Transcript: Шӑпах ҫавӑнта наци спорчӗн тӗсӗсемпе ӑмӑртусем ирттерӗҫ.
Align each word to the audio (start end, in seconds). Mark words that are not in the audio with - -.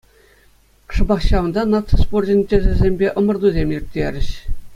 Шӑпах 0.99 1.21
ҫавӑнта 1.29 1.61
наци 1.73 1.95
спорчӗн 2.05 2.41
тӗсӗсемпе 2.55 3.07
ӑмӑртусем 3.23 3.69
ирттерӗҫ. 3.77 4.29